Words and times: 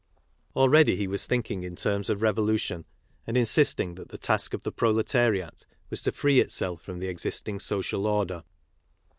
'Already 0.55 0.97
he^"was~fhmkmg~tir'teinis 0.97 2.09
of 2.09 2.17
TBVC)1trrron, 2.21 2.85
and 3.27 3.37
insisting 3.37 3.93
that 3.93 4.09
the 4.09 4.17
task 4.17 4.55
of 4.55 4.63
the 4.63 4.71
proletariat 4.71 5.67
was 5.91 6.01
to 6.01 6.11
free 6.11 6.39
itself 6.39 6.81
from 6.81 6.97
the 6.97 7.07
existing 7.07 7.59
social 7.59 8.07
order. 8.07 8.41